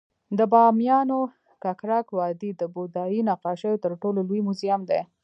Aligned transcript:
د 0.37 0.39
بامیانو 0.51 1.19
ککرک 1.63 2.07
وادي 2.17 2.51
د 2.61 2.63
بودايي 2.75 3.19
نقاشیو 3.29 3.81
تر 3.83 3.91
ټولو 4.01 4.19
لوی 4.27 4.39
موزیم 4.47 4.81
دی 4.89 5.01